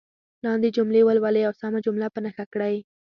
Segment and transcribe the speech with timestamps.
[0.45, 2.75] لاندې جملې ولولئ او سمه جمله په نښه کړئ.